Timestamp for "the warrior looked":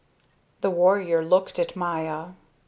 0.61-1.59